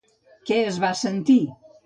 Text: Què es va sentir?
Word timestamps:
Què 0.51 0.57
es 0.71 0.79
va 0.85 0.91
sentir? 1.03 1.39